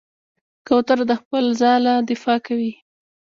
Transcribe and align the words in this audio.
کوتره 0.67 1.03
د 1.09 1.13
خپل 1.21 1.43
ځاله 1.61 1.93
دفاع 2.09 2.39
کوي. 2.47 2.73